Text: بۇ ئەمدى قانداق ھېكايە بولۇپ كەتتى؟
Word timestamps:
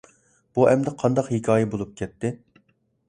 بۇ 0.57 0.63
ئەمدى 0.71 0.93
قانداق 1.03 1.29
ھېكايە 1.35 1.69
بولۇپ 1.75 1.93
كەتتى؟ 2.01 2.33